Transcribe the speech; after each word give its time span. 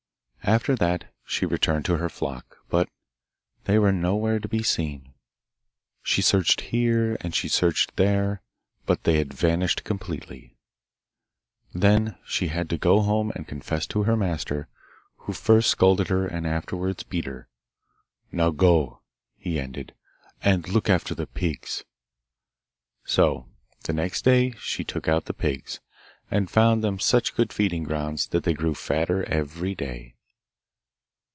After 0.43 0.75
that 0.77 1.05
she 1.23 1.45
returned 1.45 1.85
to 1.85 1.97
her 1.97 2.09
flock, 2.09 2.57
but 2.67 2.89
they 3.65 3.77
were 3.77 3.91
nowhere 3.91 4.39
to 4.39 4.47
be 4.47 4.63
seen. 4.63 5.13
She 6.01 6.23
searched 6.23 6.61
here 6.61 7.15
and 7.21 7.35
she 7.35 7.47
searched 7.47 7.95
there, 7.95 8.41
but 8.87 9.03
they 9.03 9.19
had 9.19 9.35
vanished 9.35 9.83
completely! 9.83 10.57
Then 11.75 12.17
she 12.25 12.47
had 12.47 12.71
to 12.71 12.79
go 12.79 13.01
home 13.01 13.31
and 13.35 13.47
confess 13.47 13.85
to 13.89 14.03
her 14.03 14.17
master, 14.17 14.67
who 15.15 15.31
first 15.31 15.69
scolded 15.69 16.07
her 16.07 16.25
and 16.25 16.47
afterwards 16.47 17.03
beat 17.03 17.25
her. 17.25 17.47
'Now 18.31 18.49
go,' 18.49 19.01
he 19.37 19.59
ended, 19.59 19.93
'and 20.41 20.67
look 20.67 20.89
after 20.89 21.13
the 21.13 21.27
pigs!' 21.27 21.83
So 23.05 23.47
the 23.83 23.93
next 23.93 24.25
day 24.25 24.53
she 24.57 24.83
took 24.83 25.07
out 25.07 25.25
the 25.25 25.33
pigs, 25.35 25.81
and 26.31 26.49
found 26.49 26.83
them 26.83 26.99
such 26.99 27.35
good 27.35 27.53
feeding 27.53 27.83
grounds 27.83 28.25
that 28.29 28.43
they 28.43 28.55
grew 28.55 28.73
fatter 28.73 29.23
every 29.29 29.75
day. 29.75 30.15